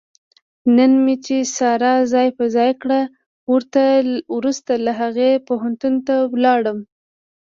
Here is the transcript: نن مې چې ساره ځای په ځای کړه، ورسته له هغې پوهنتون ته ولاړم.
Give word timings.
نن 0.75 0.91
مې 1.03 1.15
چې 1.25 1.37
ساره 1.57 1.93
ځای 2.13 2.27
په 2.37 2.43
ځای 2.55 2.71
کړه، 2.81 3.01
ورسته 4.37 4.73
له 4.85 4.91
هغې 5.01 5.31
پوهنتون 5.47 5.95
ته 6.07 6.15
ولاړم. 6.33 6.79